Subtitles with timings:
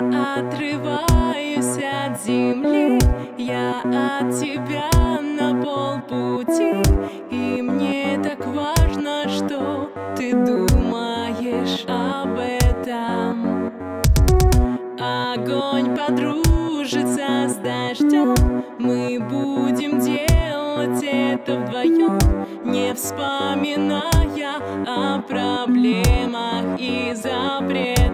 [0.00, 2.98] отрываюсь от земли.
[3.36, 4.90] Я от тебя
[5.20, 6.74] на полпути.
[7.30, 13.72] И мне так важно, что ты думаешь об этом.
[15.00, 18.64] Огонь подружится с дождем.
[18.78, 22.18] Мы будем делать это вдвоем
[22.64, 24.02] Не вспоминая
[24.86, 28.07] о проблемах и запретах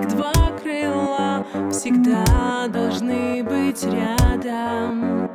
[0.00, 5.28] как два крыла, всегда должны быть рядом.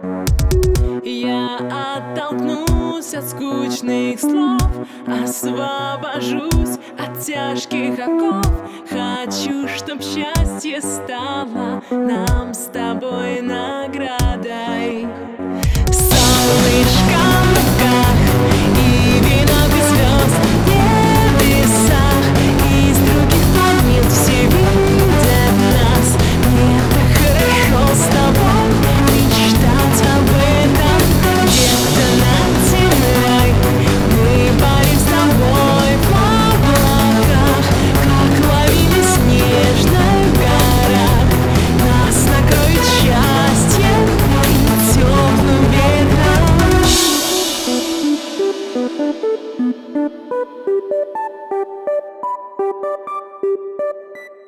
[1.03, 4.61] Я оттолкнусь от скучных слов
[5.07, 8.47] Освобожусь от тяжких оков.
[8.89, 13.74] Хочу, чтоб счастье стало нам с тобой наградой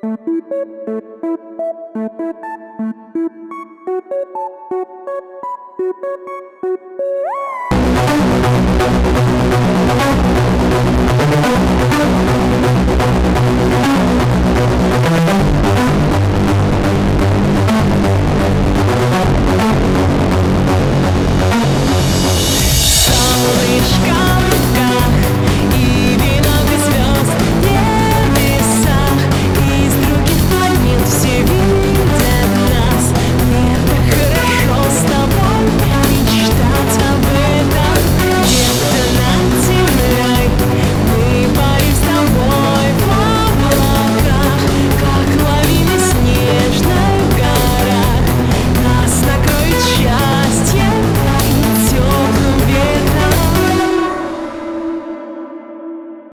[0.07, 0.37] Woo!